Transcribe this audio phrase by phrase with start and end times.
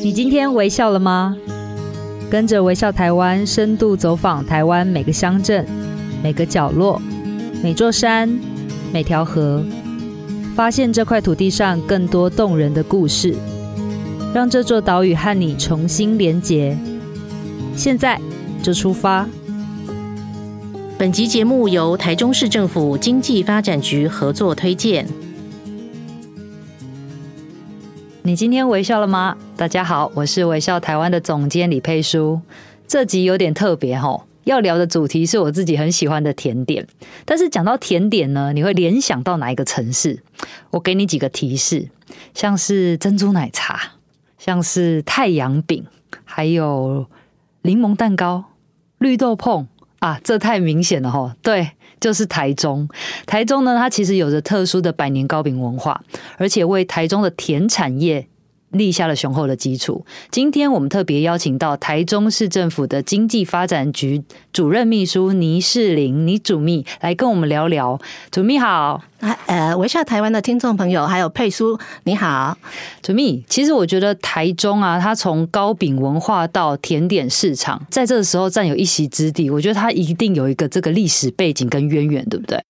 [0.00, 1.36] 你今天微笑了吗？
[2.30, 5.66] 跟着微笑台湾深度走访台湾每个乡镇、
[6.22, 7.02] 每个角落、
[7.62, 8.28] 每座山、
[8.92, 9.64] 每条河，
[10.54, 13.34] 发现这块土地上更多动人的故事，
[14.32, 16.78] 让这座岛屿和你重新连结。
[17.74, 18.20] 现在
[18.62, 19.26] 就出发。
[20.96, 25.06] 本集节目由台中市政府经济发展局合作推荐。
[28.22, 29.36] 你今天微笑了吗？
[29.56, 32.40] 大家好，我是微笑台湾的总监李佩书。
[32.86, 36.86] 这集有点特别齁，要聊的主题是我自己很喜欢的甜点。
[37.24, 40.22] 但是讲到甜点呢，你会联想到哪一个城市？
[40.70, 41.88] 我给你几个提示，
[42.34, 43.94] 像是珍珠奶茶，
[44.36, 45.86] 像是太阳饼，
[46.24, 47.06] 还有
[47.62, 48.44] 柠檬蛋糕、
[48.98, 49.66] 绿豆椪
[49.98, 51.32] 啊，这太明显了齁。
[51.42, 51.70] 对。
[52.00, 52.88] 就是台中，
[53.26, 56.00] 台中呢，它其实有着特殊的百年糕饼文化，
[56.36, 58.24] 而且为台中的甜产业
[58.70, 60.04] 立下了雄厚的基础。
[60.30, 67.98] 今天我们特别邀请到台中市政府的经济发展局主任秘书倪世玲倪主秘来跟我们聊聊。
[68.30, 69.00] 主秘好，
[69.46, 72.56] 呃，微笑台湾的听众朋友，还有佩叔你好，
[73.02, 73.44] 主秘。
[73.48, 82.62] 其实我觉得台中啊，它从糕饼文化到甜点市场，在这个时候占有一席之地，我觉得它一定有一个这个历史背景跟渊源，对不对？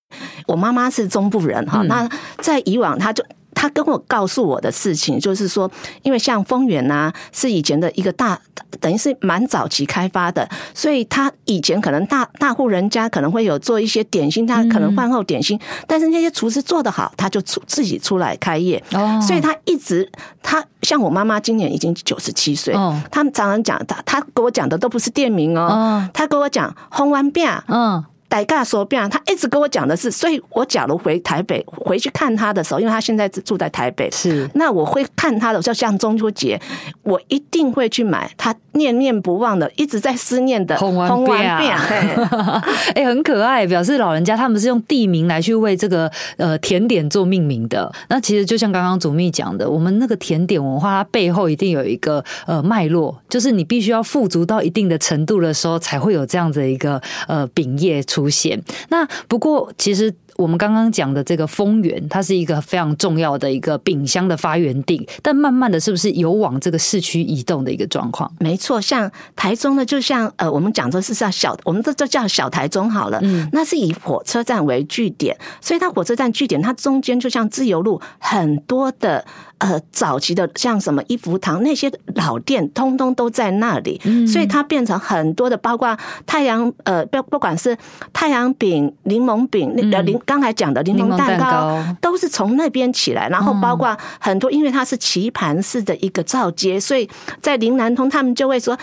[0.46, 3.24] 我妈妈是中部人哈，嗯、那在以往她就。
[3.58, 5.68] 他跟我告诉我的事情，就是说，
[6.02, 8.38] 因为像丰原呐，是以前的一个大，
[8.78, 18.80] 等于是蛮早期开发的，所以他以前可能大大户人家可能会有做一些点心，他可能饭后点心，但是那些厨师做得好，他就出自己出来开业。
[18.92, 20.08] 哦，所以他一直，
[20.40, 28.04] 他像我妈妈今年已经九十七岁，哦，他们常常讲他，他给我讲的都不是店名哦，他跟我讲红丸饼，嗯。
[28.28, 36.60] 代驾手表，他一直跟我讲的是，所以我假如回台北回去看他的时候，因为他现在住在台北，是那我会看他的时候，像中秋节，
[37.02, 41.34] 我一定会去买他念念不忘的，一直在思念的红丸饼，
[42.94, 47.90] 哎，很可爱，表示老人家他们是用地名来去为这个呃甜点做命名的。
[48.10, 58.17] 那其实就像刚刚祖秘讲的，我们那个甜点文化，它背后一定有一个呃脉络，就是你必须要富足到一定的程度的时候，才会有这样子一个呃饼业出。
[58.18, 58.60] 出现。
[58.88, 65.08] 那不过，其实我们刚刚讲的这个丰原，它是一个非常重要的一个饼香的发源地。
[65.22, 68.28] 但慢慢的是不是有往这个市区移动的一个状况？
[68.40, 73.20] 没错，像台中呢，就像呃，我们讲的是叫小，我们这这叫小台中好了。
[73.22, 79.24] 嗯，那是以火车站为据点，所以它火车站据点，它中间就像自由路很多的。
[79.58, 85.96] 呃，早期的像什么一福堂那些老店，通通都在那里，嗯、所以它变成很多的，包括
[86.26, 87.76] 太阳呃，不不管是
[88.12, 93.28] 太阳饼、柠檬饼，那个柠刚才讲的柠檬蛋糕，蛋糕都是从那边起来。
[93.28, 97.08] 然后包括很多，因为它是棋盘式的一个造街，所以
[97.42, 98.78] 在林南通他们就会说。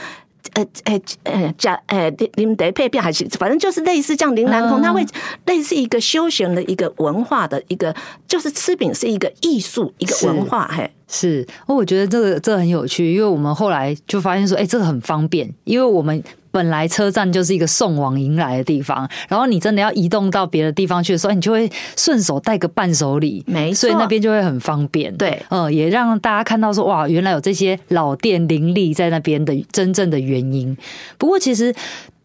[0.53, 5.05] 呃呃呃，加呃林林德配变还是反正就是类似这样林兰通，他会
[5.45, 7.93] 类似一个休闲的一个文化的一个，
[8.27, 10.91] 就是吃饼是一个艺术一个文化，嘿。
[11.07, 25.15] 是，哦，我觉得这个这个很有趣，因为我们后来就发现说，哎，这个很方便，因为我们本来车站就是一个送往迎来的地方，然后你真的要移动到别的地方去的时候，你就会顺手带个伴手礼，没错，所以那边就会很方便。
[25.15, 30.75] 对，嗯，也让大家看到说，哇，原来有这些老店林立在那边的真正的原因。
[31.17, 31.73] 不过，其实。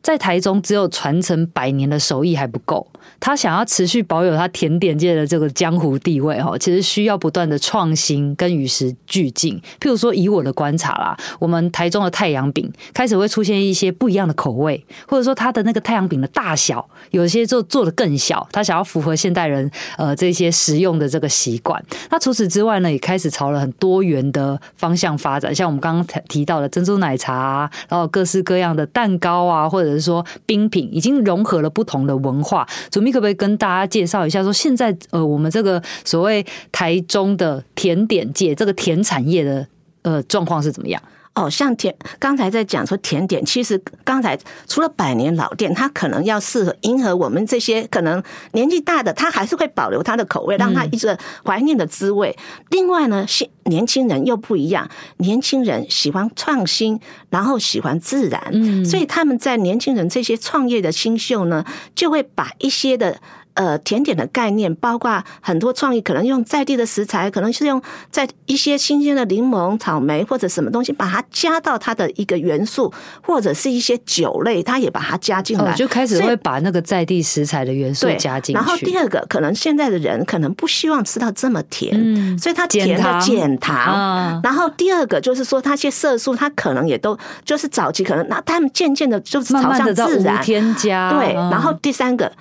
[0.02, 2.86] 在台中，只有传承百年的手艺还不够，
[3.18, 9.60] 他想要持续保有他甜点界的这个江湖地位，哈，其实需要不断的创新跟与时俱进。
[9.78, 21.82] 譬如说，以我的观察啦，我们台中的太阳饼开始会出现一些不一样的口味，或者说它的那个太阳饼的大小，有些就做的更小，他想要符合现代人呃这些食用的这个习惯。
[22.10, 34.42] 那除此之外呢，也开始朝了很多元的方向发展，像我们刚刚提到的珍珠奶茶啊，然后各式各样的蛋糕啊，或者是说冰品已经融合了不同的文化，祖咪可不可以跟大家介绍一下？
[34.42, 39.66] 说现在呃，我们这个所谓台中的甜点界，这个甜产业的
[40.02, 41.02] 呃状况是怎么样？
[41.32, 44.36] 哦，像甜，刚才在讲说甜点，其实刚才
[44.66, 48.20] 除了百年老店，它可能要适合迎合我们这些可能
[48.52, 51.16] 年纪大的，它还是会保留它的口味，让它一直
[51.46, 52.36] 怀念的滋味。
[52.36, 56.98] 嗯、另外呢，现年轻人又不一样，年轻人喜欢创新，
[57.30, 61.64] 然后喜欢自然，嗯，所以他们在年轻人这些创业的新秀呢，
[61.94, 63.20] 就会把一些的。
[63.60, 72.90] 呃甜点的概念，包括很多创意，可能用在地的食材，可能是用在一些新鲜的柠檬、草莓或者什么东西，把它加到它的一个元素，
[73.22, 78.58] 或者是一些酒类，它也把它加进来，哦，就开始会把那个在地食材的元素加进去。
[78.58, 83.76] 然后第二个，可能现在的人可能不希望吃到这么甜，嗯，所以它甜的减糖。
[83.76, 91.12] 啊，然后第二个就是说，它些色素，它可能也都就是早期可能，那他们渐渐的就是朝向自然添加。
[91.12, 92.32] 对，然后第三个。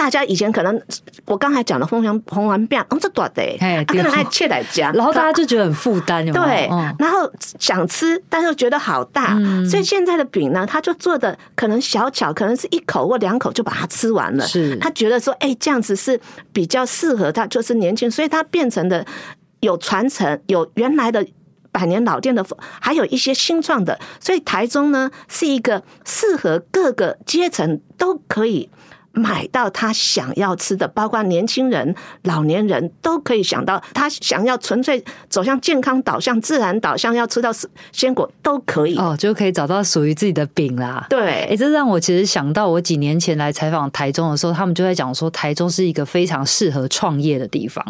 [0.00, 0.80] 大家以前可能
[1.26, 6.24] 我刚才讲的红黄红丸饼，哦，这短的，哎，可能还切来加，然后大家就觉得很负担？
[6.32, 6.66] 对，
[6.98, 14.46] 然后想吃，但是又觉得好大，嗯、所以现在的饼呢，他就做的可能小巧，可能是一口或两口就把它吃完了。
[14.46, 16.18] 是，他觉得说，哎，这样子是
[16.50, 19.04] 比较适合他，就是年轻，所以他变成的
[19.60, 21.22] 有传承，有原来的
[21.70, 22.42] 百年老店的，
[22.80, 28.70] 还有一些新创的，所以台中呢是一个适合各个阶层都可以。
[29.12, 37.50] 买到他想要吃的，包括年轻人、老年人都可以想到，他想要纯粹走向健康导向、自然导向，要吃到
[37.92, 41.04] 鲜果都可以哦，就可以找到属于自己的饼啦。
[41.10, 47.84] 对，哎、欸，这让我其实想到，我几年前来采访台中的时候，他们就在讲说，台中是一个非常适合创业的地方，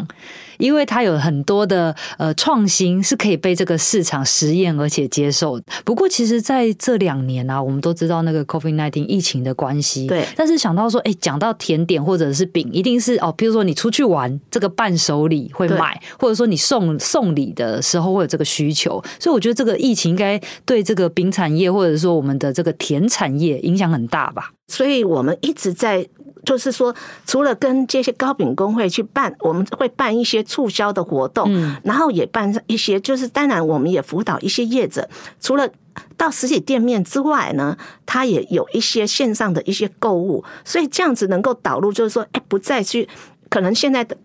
[0.57, 5.61] 因为它有很多的呃创新是可以被这个市场实验而且接受。
[5.85, 11.10] 不过，其实在这两年啊，我们都知道那个 COVID-19 疫情的关系，对，但是想到说，哎、欸。
[11.15, 24.53] 讲到甜点或者是饼，一定是哦，比如说你出去玩，这个伴手礼会买，或者说你送送礼的时候会有这个需求，所以我觉得这个疫情应该对这个饼产业或者说我们的这个甜产业影响很大吧。
[24.69, 26.07] 所以我们一直在
[26.45, 26.95] 就是说，
[27.27, 35.09] 除了跟这些糕饼工会去办，我们会办一些促销的活动，嗯，然后也办一些，就是当然我们也辅导一些业者，
[35.41, 35.69] 除了。
[36.17, 43.09] 到实体店面之外呢，它也有一些线上的一些购物，所以这样子能够导入，就是说，哎，不再去，
[43.49, 44.17] 可能现在的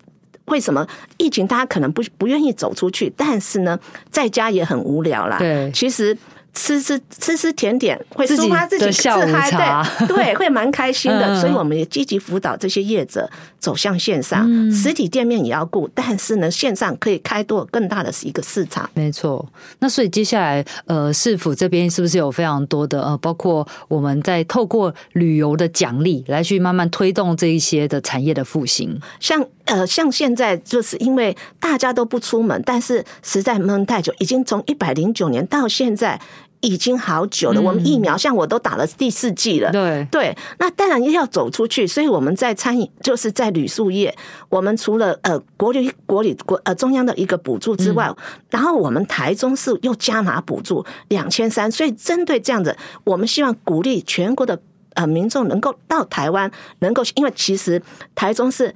[0.45, 0.85] 为什么
[1.17, 3.79] 疫情，大家可能不不愿意走出去，但是呢，
[4.09, 5.37] 在家也很无聊啦。
[5.37, 6.17] 对，其实。
[6.55, 9.51] 吃吃吃吃甜点会抒发自己自嗨，
[9.99, 11.35] 对对，会蛮开心的。
[11.39, 13.29] 所以我们也积极辅导这些业者
[13.59, 18.89] 走向线上，实体店面也要顾，但是呢，线上可以开拓更大的是一个市场。
[18.93, 19.45] 没错。
[19.79, 28.97] 那所以接下来，呃，市府这边是不是有非常多的呃，包括我们在透过旅游的奖励来去慢慢推动这一些的产业的复兴？
[29.19, 36.17] 像呃，像现在就是因为大家都不出门，但是实在闷太久，已经从一百零九年到现在。
[36.65, 39.71] 已经好久了，我们疫苗像我都打了第四剂了。
[39.71, 44.13] 对对，那当然要走出去，所以我们在餐饮，就是在旅宿业，
[44.49, 48.11] 我们除了呃国旅国旅国呃中央的一个补助之外，
[48.49, 54.59] 然后我们台中市又加码补助两千三，所以针对这样子，我们希望鼓励全国的
[54.95, 57.81] 呃民众能够到台湾，能够因为其实
[58.15, 58.73] 台中是。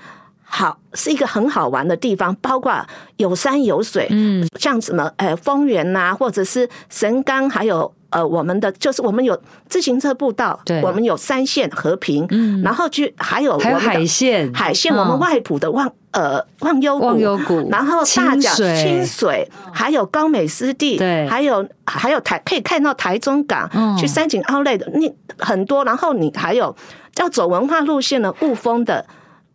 [0.51, 2.73] 好，是一个很好玩的地方，包括
[3.17, 23.69] 有山有水，嗯，像什么呃丰原呐，或者是神冈，还有呃我们的就是我们有自行车步道，对，我们有三线和平，嗯，然后去还有我们的海线，海线，我们外埔的忘呃忘忧忘忧谷，然后大甲清水，还有高美湿地，对，还有还有台可以看到台中港，
[23.99, 26.75] 去三井奥莱的你很多，然后你还有
[27.17, 29.05] 要走文化路线的雾峰的。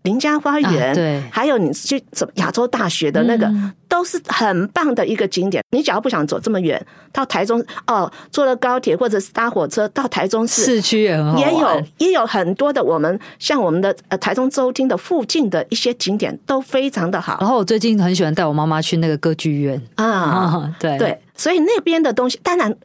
[0.05, 5.65] 林家花园，啊，对，还有你去什么亚洲大学的那个，嗯，都是很棒的一个景点。
[5.71, 6.79] 你只要不想走这么远，
[7.11, 17.39] 到台中哦，坐了高铁或者是搭火车到台中市，市区也很好，也有也有很多的我们像我们的呃台中州厅的附近的一些景点都非常的好。
[17.41, 22.77] 然后我最近很喜欢带我妈妈去那个歌剧院啊，啊， 对对，所以那边的东西当然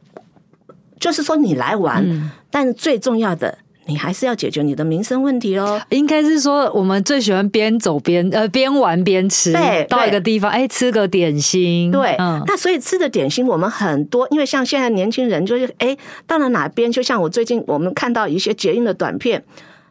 [0.98, 3.58] 就是说你来玩，嗯，但是最重要的。
[3.90, 5.82] 你还是要解决你的民生问题哦。
[5.88, 9.52] 应该是说，我们最喜欢边走边呃边玩边吃。
[9.52, 11.90] 对，到一个地方，哎，吃个点心。
[11.90, 12.42] 对，嗯。
[12.46, 19.44] 那所以吃的点心，我们很多，因为像现在年轻人就是，哎，到了哪边，就像我最近我们看到一些捷运的短片，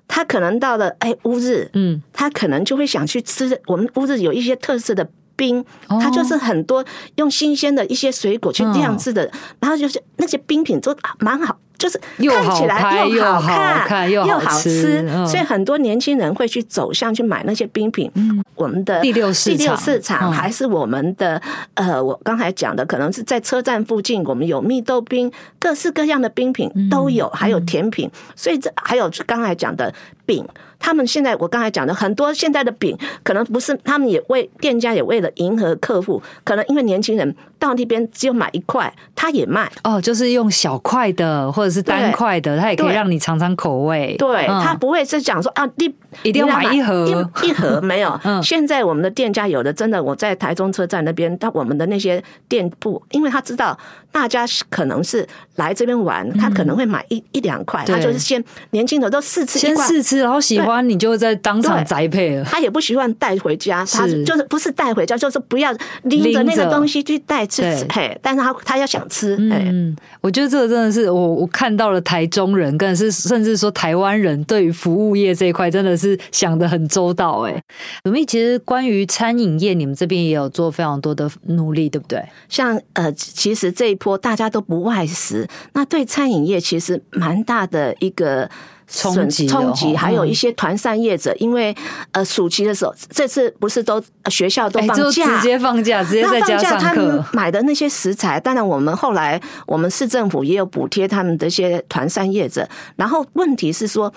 [0.07, 6.83] 他可能到了哎乌日，嗯，他可能就会想去吃我们乌日有一些特色的冰，它就是很多
[7.15, 9.29] 用新鲜的一一些水果去酿制的，
[9.59, 11.59] 然后就是那些冰品都蛮好。
[11.79, 18.11] 就是看起来又好看又好吃，所以很多年轻人会去走向去买那些冰品。
[18.15, 21.41] 嗯，我们的第六市场，第六市场还是我们的
[21.75, 28.11] 呃，我刚才讲的，可能是在车站附近，我们有蜜豆冰，各式各样的冰品都有，还有甜品。
[28.35, 29.93] 所以这还有刚才讲的
[30.25, 30.45] 饼。
[30.81, 44.15] 他们现在我刚才讲的很多现在的饼，可能不是他们也为店家也为了迎合客户，可能因为年轻人到那边只有买一块，他也卖哦，就是用小块的或者是单块的，他也可以让你尝尝口味。
[44.17, 47.29] 对，他不会是讲说啊，你一定要买一盒。
[47.43, 48.19] 一盒没有。
[48.43, 53.77] 现在我们的店家有的真的，我在台中车站那边，到我们的那些店铺，因为他知道
[54.11, 60.79] 大家可能是来这边玩，他可能会买一一两块，他就是先年轻的都试吃，先试吃，然后喜欢。
[60.89, 65.71] 你就在当场栽培了，他也不习惯带回家，他就是不是带回家，就是不要
[66.03, 77.61] 拎着那个东西去带吃，嘿，但是他他要想吃，嗯，我觉得这个真的是我我看到了台中人，更是甚至说台湾人对于服务业这一块真的是想得很周到，哎，
[78.05, 82.23] 我们其实关于餐饮业，你们这边也有做非常多的努力，对不对？
[82.47, 88.49] 像呃，其实这一波大家都不外食，那对餐饮业其实蛮大的一个。
[88.89, 91.75] 冲击，冲击，还有一些团扇业者，因为
[92.11, 96.85] 呃暑期的时候，这次不是都学校都放假，直接放假，直接在家上课。
[96.85, 102.67] 他们买的那些食材，当然我们后来我们市政府也有补贴他们的一些团扇业者。
[102.95, 104.11] 然后问题是说，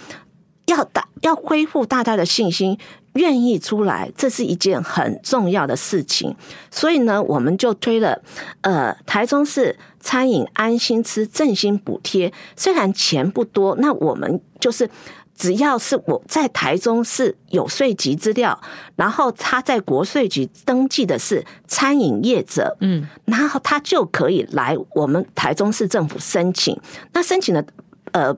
[0.66, 2.78] 要打要恢复大家的信心。
[3.16, 6.35] 愿意出来，这是一件很重要的事情。
[6.71, 8.19] 所以呢，我们就推了
[8.62, 12.33] 呃台中市餐饮安心吃振兴补贴。
[12.57, 14.88] 虽然钱不多，那我们就是
[15.37, 18.59] 只要是我在台中市有税籍资料，
[18.97, 26.75] 然后他在国税局登记的是餐饮业者，嗯，然后他就可以来我们台中市政府申请。
[27.12, 27.62] 那申请的
[28.12, 28.35] 呃。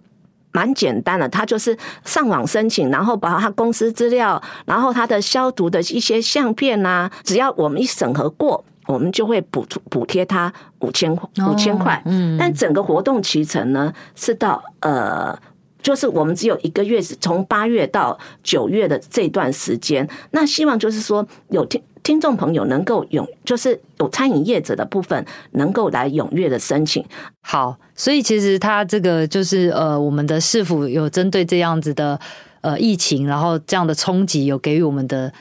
[0.55, 12.01] 蛮简单的，他就是上网申请，然后把他公司资料，然后他的消毒的一些相片呐、啊，只要我们一审核过，我们就会补助补贴他五千五千块。
[12.07, 15.37] 嗯，但整个活动期程呢是到呃，
[15.83, 20.09] 就是我们只有一个月，是从八月到九月的这段时间。
[20.31, 21.83] 那希望就是说有听。
[22.05, 27.05] 听众朋友能够踊，就是有餐饮业者的部分能够来踊跃的申请。
[27.41, 32.21] 好，所以其实他这个就是呃，我们的市府有针对这样子的
[32.61, 35.33] 呃疫情，然后这样的冲击，有给予我们的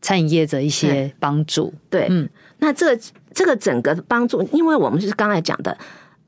[0.00, 1.74] 餐饮业者一些帮助。
[1.90, 3.02] 对，嗯，那这个
[3.34, 5.76] 这个整个帮助，因为我们是刚才讲的，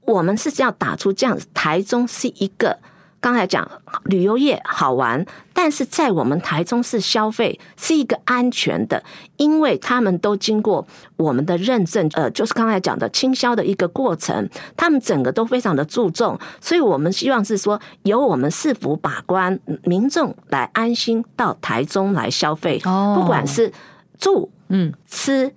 [0.02, 2.76] 我们是要打出这样子，台中是一个。
[3.24, 3.66] 刚才讲
[4.04, 9.02] 旅游业好玩，但是在我们台中市消费是一个安全的，
[9.38, 22.78] 因为他们都经过我们的认证，呃，就是刚才讲的清销的一个过程，他们整个都非常的注重，所以我们希望是说由我们市府把关，民众来安心到台中来消费，
[23.14, 23.72] 不管是
[24.18, 25.50] 住、嗯、吃、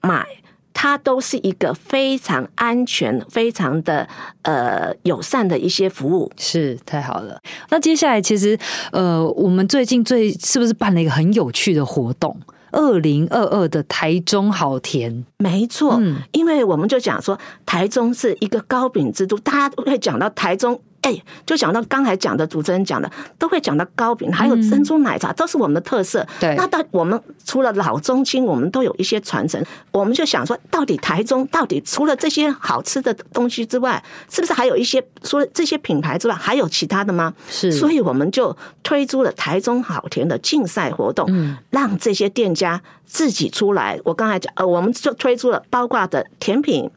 [0.00, 0.24] 买。
[0.72, 4.08] 它都是一个非常安全、非常的
[4.42, 7.40] 呃友善的一些服务，是太好了。
[7.70, 8.58] 那接下来，其实
[8.92, 12.36] 呃，我们最近最是不是办了一个很有趣的活动？
[12.72, 17.36] 二零二二的台中好甜，没错，嗯，因为我们就讲说，
[17.66, 20.80] 台中是一个糕饼之都，大家都会讲到台中。
[21.02, 26.26] 哎，就讲到刚才讲的主持人讲的，都会讲到糕饼，还有珍珠奶茶，都是我们的特色。
[26.38, 29.64] 对，那到我们除了老中青，我们都有一些传承。
[29.92, 37.32] 我们就想说，到底台中到底除了这些好吃的东西之外，是不是还有一些除了这些品牌之外，还有其他的吗？
[37.48, 43.98] 是，所以我们就推出了台中好甜的竞赛活动，嗯，让这些店家自己出来。
[44.04, 46.90] 我刚才讲，呃，我们就推出了包括的甜品、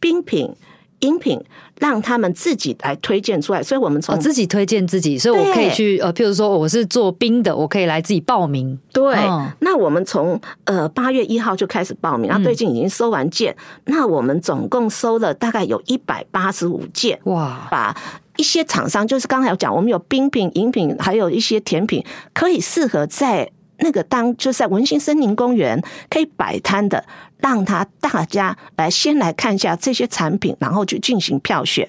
[0.00, 0.54] 冰品。
[1.02, 1.40] 饮品
[1.78, 8.78] 让他们自己来推荐出来，所以我们从、哦、自己推荐自己，所以我可以去呃，譬如说我是做冰的，我可以来自己报名。
[8.92, 13.54] 对，哦、那我们从呃八月一号就开始报名，然后最近已经收完件，
[13.84, 17.18] 嗯、那我们总共收了大概有一百八十五件。
[17.24, 17.96] 哇，把
[18.36, 23.50] 一些厂商就是刚才有讲，我们有冰品、饮品，还有一些甜品，可以适合在。
[23.78, 27.04] 那个当就是在文心森林公园可以摆摊的，
[27.42, 31.88] 让他大家来先来看一下这些产品，然后去进行票选。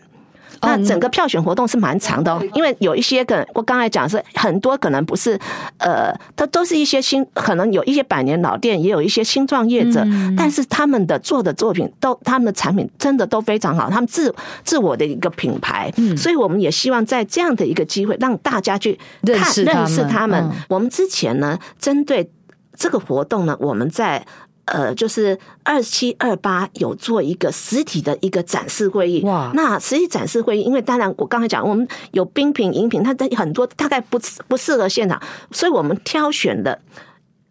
[0.66, 5.38] 那整个票选活动是蛮长的哦，因为有一些个我刚才讲是很多可能不是，
[5.78, 10.06] 呃，它都是一些新，可能有一些百年老店，也有一些新创业者，
[10.38, 14.34] 但是他们的做的作品都，他们的产品真的都非常好，他们自
[14.64, 20.50] 自我的一个品牌，所以我们也希望在这样的一个机会让大家去看认识认识他们。
[20.70, 22.32] 我们之前呢，针对
[22.78, 24.26] 这个活动呢，我们在。
[24.65, 29.22] 呃，就是二七二八有做一个实体的一个展示会议。
[29.24, 34.17] 哇，那实体展示会议，因为当然我刚才讲，我们有冰品、饮品，它很多大概不
[34.48, 36.79] 不适合现场，所以我们挑选的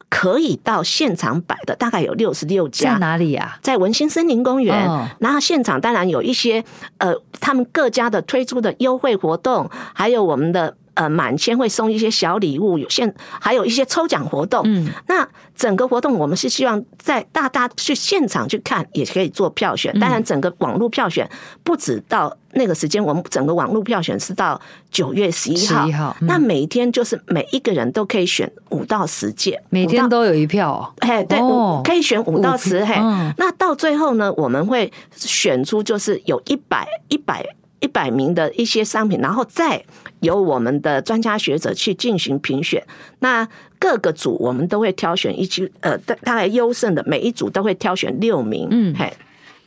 [0.09, 2.95] 可以到现场摆的大概有六十六家。
[2.95, 3.59] 在哪里呀？
[3.63, 4.87] 在文心森林公园。
[4.89, 5.07] 哦。
[5.19, 6.65] 然后现场当然有一些
[6.97, 14.63] 呃，他们各家的推出的优惠活动，还有我们的呃满千会送一些小礼物，有现还有一些抽奖活动。
[14.67, 19.93] 嗯，那整个活动我们是希望在大家去现场去看，也可以做票选。
[19.99, 21.29] 当然，整个网络票选
[21.63, 25.85] 不止到那个时间，我们整个网络票选是到九月十一号。
[25.85, 30.95] 十一号，那每一天就是每一个人都可以选五到十件，每天都有一票。
[31.01, 31.39] 嘿，对，
[31.85, 32.85] 可以选五到十。
[32.85, 32.95] 嘿，
[33.37, 37.45] 那到最后呢，我们会选出就是有一百一百。
[37.83, 39.85] 一百名的一些商品，然后再
[40.23, 42.83] 由我们的专家学者去进行评选。
[43.21, 43.47] 那
[43.79, 48.67] 各个组我们都会挑选一组，呃，大大概优胜的每一组都会挑选六名。
[48.71, 49.13] 嗯，嘿，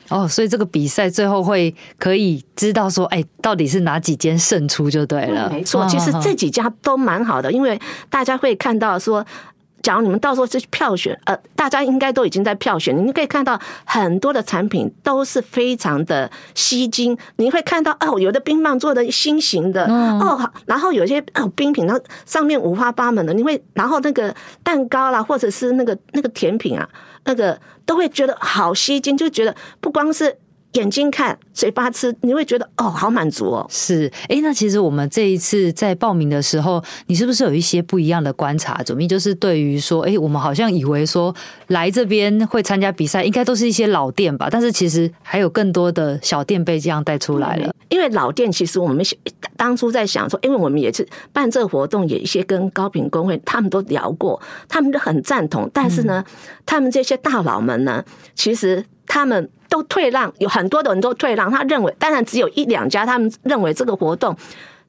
[0.09, 5.49] 哦，所以这个比赛最后会可以知道说，哎，到底是哪几间胜出就对了。
[5.49, 9.25] 没错，其实这几家都蛮好的，因为大家会看到说。
[9.85, 17.15] 假如你们到时候是票选，呃，大家应该都已经在票选，你可以看到很多的产品都是非常的吸睛。
[17.35, 26.89] 你会看到哦，有的冰棒做的新型的哦，然后有些哦冰品，然后上面五花八门的，你会然后那个蛋糕啦，或者是那个那个甜品啊，
[27.25, 30.35] 那个都会觉得好吸睛，就觉得不光是。
[30.75, 33.65] 眼睛看，嘴巴吃，你会觉得哦，好满足哦。
[33.69, 38.83] 是，哎，那其实我们这一次在报名的时候，你是不是有一些不一样的观察？
[38.83, 41.33] 主秘就是对于说，哎，我们好像以为说
[41.67, 44.47] 来这边会参加比赛，应该都是一些老店吧？
[44.51, 47.73] 但是其实还有更多的小店被这样带出来了。
[47.89, 49.05] 因为老店，其实我们
[49.55, 55.69] 当初在想说，因为我们也是办这个活动，也一些跟高品工会他们都聊过，他们都很赞同。
[55.73, 56.33] 但是呢，嗯、
[56.65, 58.03] 他们这些大佬们呢，
[58.35, 59.49] 其实他们。
[59.69, 61.51] 都退让，有很多的人都退让。
[61.51, 64.35] 他认为，当然只有一两家，他们认为这个活动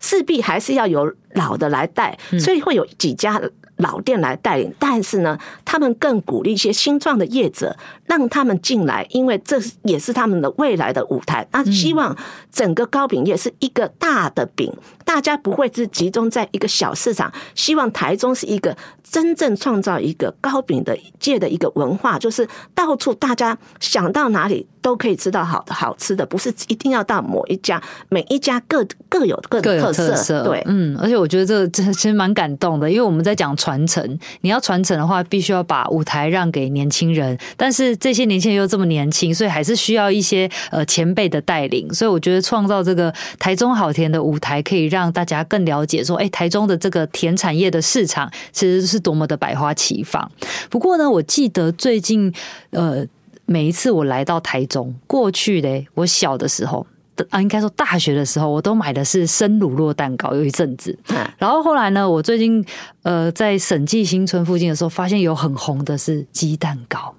[0.00, 3.40] 势必还是要有老的来带，所以会有几家
[3.76, 4.73] 老店来带领。
[4.78, 11.47] 但是呢，他们更鼓励一些新创的业者，让他们进来，因为这也是他们的未来的舞台。
[11.52, 12.16] 那希望
[12.50, 14.73] 整个糕饼业是一个大的饼，
[15.04, 17.33] 大家不会只集中在一个小市场。
[17.54, 24.66] 希望台中是一个真正创造一个糕饼的界的一个文化，就是到处大家想到哪里。
[24.83, 30.11] 都可以吃到好的好吃的，不是一定要到某一家，每一家各各有各的特色。
[30.11, 41.92] 特色对，嗯，而且我觉得这个真其实蛮感动的，因为我们在讲传承，你要传承的话，必须要把舞台让给年轻人，但是这些年轻人又这么年轻，所以还是需要一些呃前辈的带领。
[41.92, 50.30] 所以我觉得创造这个台中好田的舞台，可以让大家更了解说，哎，台中的这个甜产业的市场其实是多么的百花齐放。
[50.70, 52.32] 不过呢，我记得最近
[52.70, 53.04] 呃。
[53.49, 56.85] 每一次我来到台中，过去嘞，我小的时候，
[57.30, 60.97] 啊，应该说大学的时候，我都买的是生乳酪蛋糕，有一阵子。
[61.38, 62.64] 然后后来呢，我最近
[63.02, 67.14] 呃在审计新村附近的时候，发现有很红的是鸡蛋糕。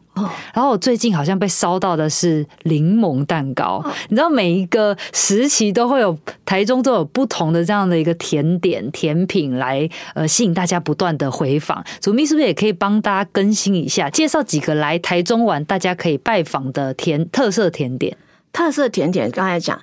[0.51, 11.85] 然后我最近好像被烧到的是柠檬蛋糕，你知道每一个时期都会有台中都有不同的这样的一个甜点甜品来呃吸引大家不断的回访。
[12.01, 18.17] 主秘是不是也可以帮大家更新一下，介绍几个来台中玩大家可以拜访的甜特色甜点？
[18.57, 19.79] 特色甜点刚才讲。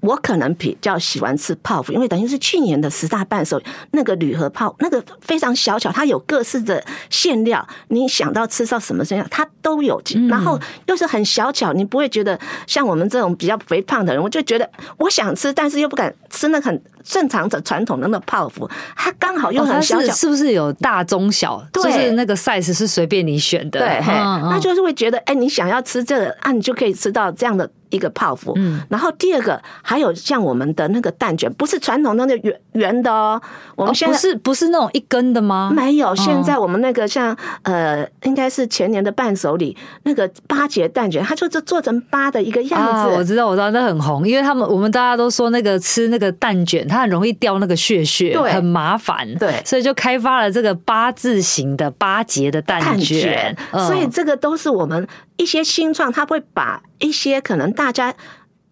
[0.00, 21.62] 我可能比较喜欢吃泡芙，因为等于是去年的十大伴手那个铝盒泡，那个非常小巧，它有各式的馅料，你想到吃到什么馅料它都有，然后又是很小巧，你不会觉得像我们这种比较肥胖的人，我就觉得我想吃，但是又不敢吃那很正常的传统的那个泡芙，它刚好又很小巧，是不是有大中小？
[21.74, 27.70] 就是那个 size 是随便你选的，对，那就是会觉得，哎，你想要吃这个啊，你就可以吃到这样的。
[27.90, 33.40] 一个泡芙，嗯，然后第二个还有像我们的那个蛋卷，不是传统的那个圆圆的哦，
[33.76, 35.70] 我们现在、哦、不是不是那种一根的吗？
[35.74, 42.90] 没有，现在我们那个像呃，应该是前年的伴手礼那个八节蛋卷，它就是做成八的一个样子。
[42.90, 53.56] 啊，我知道，我知道，那很红，因为他们我们大家都说那个吃那个蛋卷，它很容易掉那个屑屑，对，很麻烦，对，所以就开发了这个八字形的八节的蛋卷，蛋卷。
[53.72, 55.06] 嗯、所以这个都是我们。
[55.40, 58.14] 一些新创，他会把一些可能大家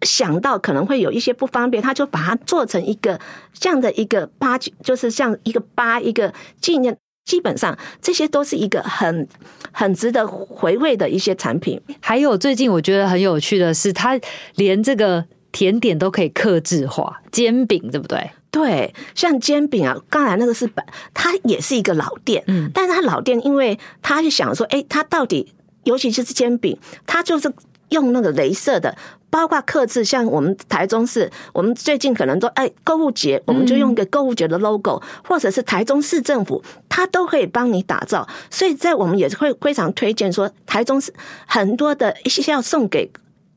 [0.03, 3.19] 想到可能会有一些不方便，他就把它做成一个
[3.53, 6.95] 这样的一个八，就是像一个八一个纪念。
[7.25, 9.27] 基本上这些都是一个很
[9.71, 11.79] 很值得回味的一些产品。
[11.99, 14.19] 还有最近我觉得很有趣的是，它
[14.55, 18.31] 连这个甜点都可以克制化，煎饼对不对？
[18.49, 25.53] 对，像煎饼啊，刚才那个是本，它也是一个老店，嗯，但是它老店，因为他就想说，哎，它到底。
[25.89, 27.51] 尤其是煎饼，它就是
[27.89, 28.95] 用那个镭射的，
[29.31, 38.27] 包括刻字，像我们台中市，我们最近可能都哎购物节，我们就用一个购物节的 logo，或者是台中市政府，它都可以帮你打造。
[38.51, 41.11] 所以在我们也会非常推荐说，台中市
[41.47, 43.11] 很多的一些要送给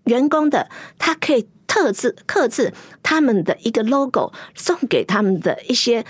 [0.05, 6.05] 员工的，它可以特制、刻制他们的一个 logo，送给他们的一些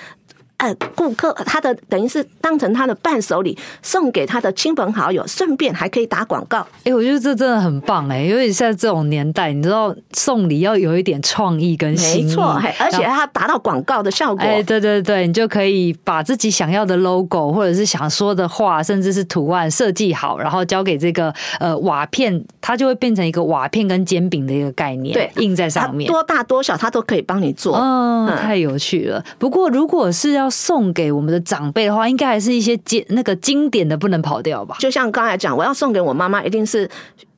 [0.62, 6.59] 呃顾客，他的等于是当成他的伴手礼送给他的亲朋好友，顺便还可以打广告。
[6.59, 14.44] 哎、欸，我觉得这真的很棒哎、欸，因为现在这种年代，你知道送礼要有一点创意跟新意，没错，而且它达到广告的效果。
[14.44, 27.77] 哎、欸，对对对，你就可以把自己想要的 logo 或者是想说的话，甚至是图案设计好，然后交给这个呃瓦片，它就会变成一个瓦片跟煎饼的一个概念，对，印在上面，多大多小它都可以帮你做。
[27.77, 29.25] 嗯，太有趣了。
[29.38, 34.76] 不过如果是要送给我们的长辈的话，应该还是一些经那个经典的不能跑掉吧？
[34.78, 36.88] 就像刚才讲，我要送给我妈妈，一定是。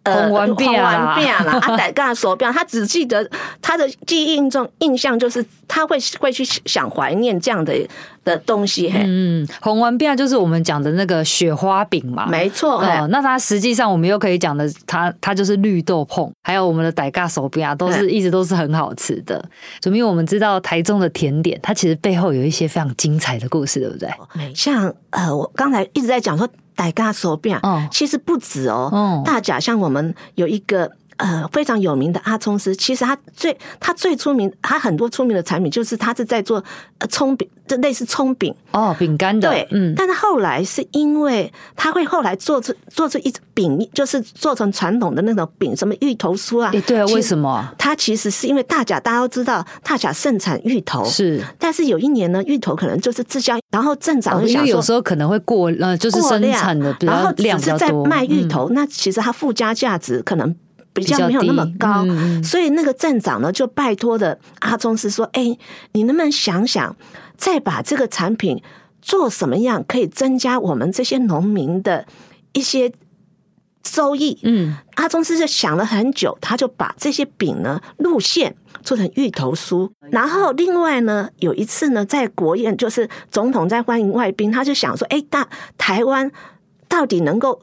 [0.07, 1.19] 红完变啦，
[1.63, 3.27] 啊，大家手表，他只记得
[3.63, 7.75] 他的记忆中印象就是他会会去想怀念这样的
[8.25, 9.03] 的东西嘿。
[9.07, 12.81] 嗯，红丸饼就是我们讲的那个雪花饼嘛，没错。
[12.81, 19.45] 哦，那它实际上我们又可以讲的，它它就是绿豆碰，还有我们的傣嘎手表，都是一直都是很好吃的。
[19.85, 24.09] 因为我们知道台中的甜点，它其实背后有一些非常精彩的故事，对不对？
[24.55, 26.49] 像呃，我刚才一直在讲说。
[26.77, 29.23] 傣嘎手表，其实不止哦。
[29.25, 36.63] 大甲像我们有一个呃非常有名的阿聪师，其实他最他最出名，他很多出名的产品就是他是在做
[37.09, 39.51] 葱饼，就类似葱饼哦，饼干的。
[39.51, 39.95] 对，嗯。
[39.97, 46.73] 但是后来是因为他会后来做出做出一饼，就是做成传统的那种饼，什么芋头酥啊？
[46.87, 47.69] 对啊，为什么？
[47.79, 53.59] 他其实是因为大甲大家都知道，大甲盛产芋头是，但是有一年呢，芋头可能就是滞销。
[53.71, 60.55] 然后镇长因为有时候可能会过呃，就是生产的比较量比较多，然后只是在卖芋头，嗯、那其实它附加价值可能
[60.95, 65.59] 比较没有那么高，嗯、所以那个镇长呢就拜托的阿宗师说：“哎，
[65.93, 66.97] 你能不能想想，
[67.37, 68.63] 再把这个产品
[69.03, 72.07] 做什么样，可以增加我们这些农民的
[72.53, 72.93] 一些
[73.85, 78.57] 收益？”嗯，阿宗师就想了很久，他就把这些饼呢路线。
[78.83, 86.31] 做成芋头酥，然后另外呢，有一次呢，在国宴，就是总统在欢迎外宾，他就想说，哎，大台湾
[86.87, 87.63] 到底能够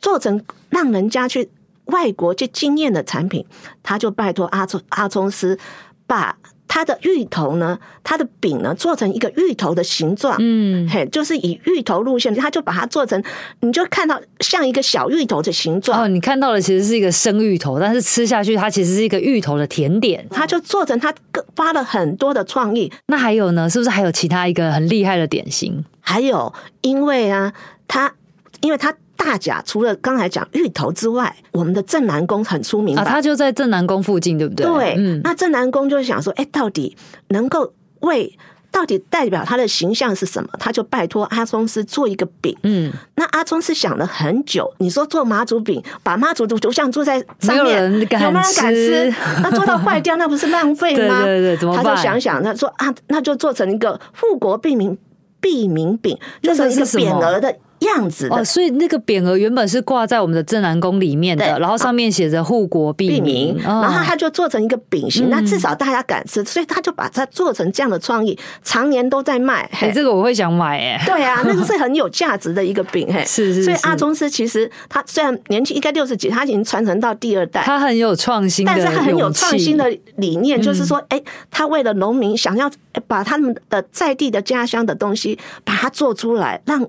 [0.00, 1.48] 做成让人家去
[1.88, 3.44] 外国去惊艳的产品，
[3.82, 5.58] 他就拜托阿聪阿聪师
[6.06, 6.36] 把。
[6.70, 13.20] 他的芋头呢，他的饼呢，做成一个芋头的形状，嗯，嘿，就是以芋头路线，他就把它做成，
[13.60, 16.02] 你就看到像一个小芋头的形状。
[16.02, 20.24] 哦，你看到的其实是一个生芋头，但是吃下去它其实是一个芋头的甜点。
[20.30, 21.12] 他就做成，他
[21.56, 22.92] 发了很多的创意。
[23.06, 23.68] 那还有呢？
[23.70, 25.82] 是不是还有其他一个很厉害的点心？
[26.00, 27.50] 还有，因为啊，
[27.88, 28.12] 他，
[28.60, 28.94] 因为他。
[29.18, 34.64] 大甲除了刚才讲芋头之外，我们的镇南宫很出名啊，他就在镇南宫附近，对不对？
[34.64, 36.96] 对，嗯，那镇南宫就是想说，哎，到底
[37.28, 38.38] 能够为
[38.70, 40.48] 到底代表他的形象是什么？
[40.60, 42.56] 他就拜托阿宗师做一个饼。
[42.62, 48.06] 嗯，那阿宗师想了很久，你说做妈祖饼，把妈祖的图像做在上面，有没有人
[48.54, 49.12] 敢吃？
[49.42, 51.24] 那做到坏掉，那不是浪费吗？
[51.24, 51.84] 对对对，怎么办？
[51.84, 54.96] 他就想想，他说啊，那就做成一个富国庇民
[55.40, 57.56] 庇民饼，做成一个匾额的。
[57.80, 69.68] 样子哦，所以那个匾额原本是挂在我们的正南宫里面的，然后上面写着“护国庇民”，然后他就做成一个饼形，那至少大家敢吃，所以他就把它做成这样的创意，常年都在卖。
[69.80, 71.02] 哎，这个我会想买哎。
[71.06, 73.62] 对啊， 那个是很有价值的一个饼，嘿， 是是。
[73.62, 82.70] 所以阿宗师其实他虽然年纪应该六十几，他已经传承到第二代，他很有创新，但是他很有创新的理念，就是说，哎，他为了农民想要
[83.06, 86.84] 把他们的在地的家乡的东西把它做出来，让。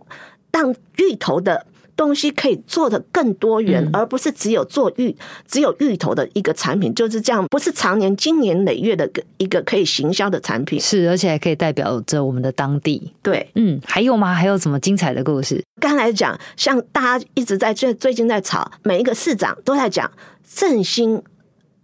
[0.52, 5.14] 让芋头的东西可以做得更多元，嗯、而不是只有做芋，
[5.46, 10.80] 只有芋头的一个产品，就是这样，不是常年经年累月的一个可以行销的产品。
[10.80, 13.14] 是，而且还可以代表着我们的当地。
[13.22, 14.34] 对，嗯，还有吗？
[14.34, 15.62] 还有什么精彩的故事？
[15.82, 20.10] 刚才讲，像大家一直在最最近在吵，每一个市长都在讲
[20.48, 21.22] 振兴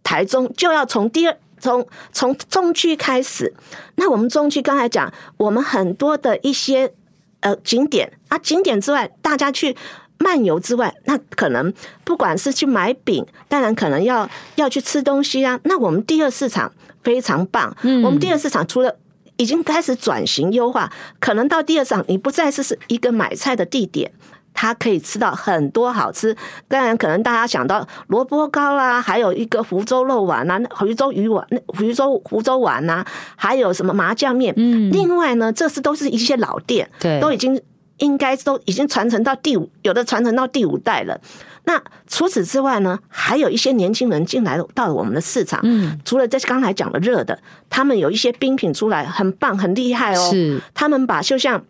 [0.02, 3.54] 台中，就要从第二从从中区开始。
[3.96, 6.94] 那我们中区刚才讲，我们很多的一些。
[7.42, 9.76] 呃，景点啊，景点之外，大家去
[10.18, 15.60] 漫游之外，那可能不管是去买饼，当然可能要要去吃东西啊。
[15.64, 16.72] 那我们第二市场
[17.04, 18.96] 非常棒，嗯，我们第二市场除了
[19.38, 24.12] 已经开始转型优化，可能到第二市场你不再是是一个买菜的地点。
[24.56, 26.36] 它可以吃到很多好吃，
[26.70, 34.54] 当然可能大家想到萝卜糕啦，还有一个福州肉丸呐，福州鱼丸、福州福州丸呐，还有什么麻酱面。
[34.56, 37.62] 嗯，另外呢，这是都是一些老店，对，都已经
[37.98, 41.20] 应该都已经传承到第五，有的传承到第五代了。
[41.66, 45.60] 那除此之外呢，还有一些年轻人进来到我们的市场。
[45.64, 47.38] 嗯，除了这刚才讲的热的，
[47.70, 50.30] 他们有一些冰品出来，很棒，很厉害哦。
[50.32, 51.62] 是，他们把就像。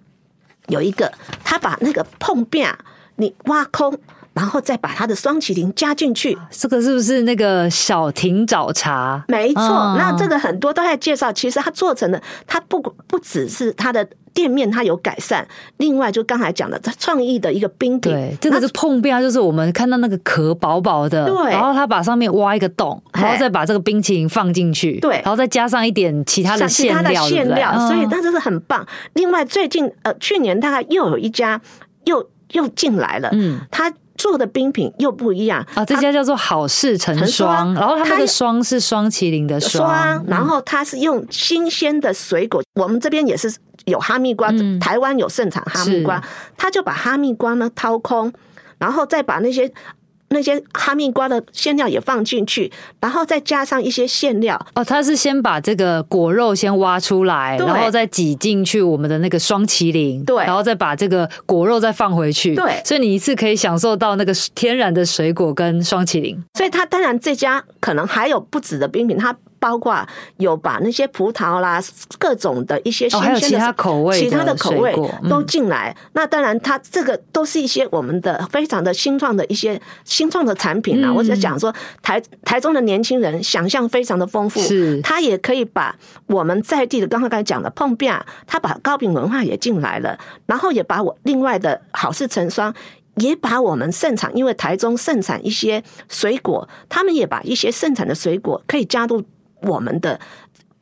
[0.68, 1.12] 有一个，
[1.44, 2.68] 他把那个碰饼
[3.16, 3.98] 你挖空，
[4.36, 6.38] 然后再把它的双麒麟加进去。
[6.52, 9.26] 这个是不是那个小亭早茶？
[9.28, 11.34] 没错，那这个很多都在介绍。
[11.34, 14.08] 其实它做成的，它不不只是它的。
[14.36, 28.86] 店面它有改善，另外就刚才讲的，它创意的一个冰品，对，这个是碰壁啊，就是我们看到那个壳薄薄的，对，然后它把上面挖一个洞，然后再把这个冰淇淋放进去，对，然后再加上一点其他的馅料，馅料，所以它就是很棒。
[29.14, 31.62] 另外，最近呃，去年大概又有一家
[32.04, 33.90] 又又进来了，嗯，它。
[34.16, 35.86] 做的冰品又不一样啊！
[35.86, 43.54] 这家叫做好事成双，然后它那个双是双麒麟的双，然后它是用新鲜的水果，我们这边也是
[43.86, 46.24] 有哈密瓜，台湾有盛产哈密瓜，
[46.58, 48.32] 他就把哈密瓜呢掏空，
[48.78, 49.72] 然后再把那些。
[50.30, 54.60] 那些哈密瓜的馅料也放进去，然后再加上一些馅料。
[54.76, 62.82] 哦，他是先把这个果肉先挖出来，然后再挤进去我们的那个双麒麟，对，然后再把这个果肉再放回去，对。
[62.84, 66.38] 所以你一次可以享受到那个天然的水果跟双麒麟。
[66.56, 69.36] 所以他当然这家可能还有不止的冰品，他。
[69.66, 71.82] 包括有把那些葡萄啦，
[72.20, 74.96] 各种的一些新鲜的、哦、其他口味、其他的口味
[75.28, 75.90] 都进来。
[75.90, 81.10] 嗯、那当然，它这个都是一些我们的非常的新创的一些新创的产品啊。
[81.10, 81.74] 嗯、我只讲说，
[82.04, 85.96] 台台中的年轻人想象非常的丰富，是，他也可以把
[86.28, 88.14] 我们在地的刚刚刚才讲的椪饼，
[88.46, 92.72] 他把高饼文化也进来了，然后也把我另外的好事成双，
[93.16, 99.24] 也把我们盛产，因为台中盛产一些水果，他们也把一些盛产的水果可以加入。
[99.66, 100.20] 我们的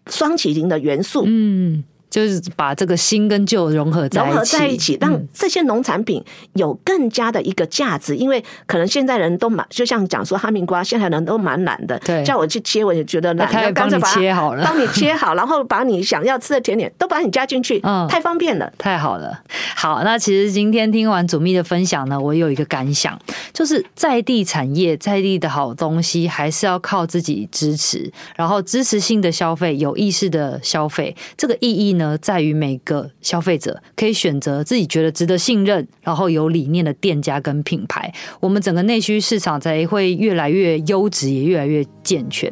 [0.07, 1.83] 双麒麟的元素，嗯。
[2.13, 6.23] 就是把这个新跟旧融合在一起，融合在一起，让这些农产品
[6.53, 8.15] 有更加的一个价值。
[8.15, 13.47] 因为可能现在人都蛮，就像讲说哈密瓜，现在人都蛮懒的，对，叫我去切，我也觉得懒。
[13.51, 19.41] 他帮你切好了，帮你切好，然后把你想要吃的甜点都把你加进去，嗯，太方便了，太好了。
[19.75, 23.17] 好，那其实今天听完祖密的分享呢，我有一个感想，
[23.51, 42.51] 就是在地产业、在地的好东西，还是要靠自己支持，然后支持性的消费，有意识的消费，这个意义呢，在于每个消费者可以选择自己觉得值得信任，然后有理念的店家跟品牌，我们整个内需市场才会越来越优质，也越来越健全。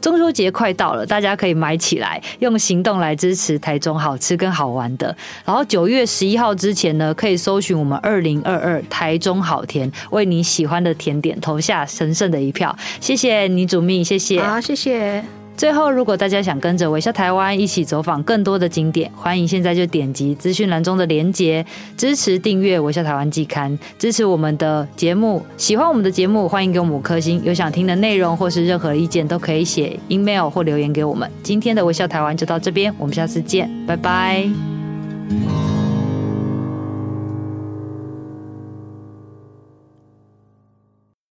[0.00, 5.14] 中秋节快到了，大家可以买起来，用行动来支持台中好吃跟好玩的。
[5.44, 12.76] 然后九月十一号之前呢，可以搜寻我们二零二二台中好甜，为你喜欢的甜点投下神圣的一票。
[13.00, 15.41] 谢谢你，祖密，谢谢，好，谢谢。
[15.56, 21.64] 最后，如果大家想跟着微笑台湾一起走访更多的景点，欢迎现在就点击资讯栏中的连结，
[21.96, 25.44] 支持订阅微笑台湾季刊，支持我们的节目。
[25.56, 27.40] 喜欢我们的节目，欢迎给我们五颗星。
[27.44, 31.30] 有想听的内容或是任何意见，都可以写 email 或留言给我们。
[31.42, 34.48] 今天的微笑台湾就到这边，我们下次见，拜拜。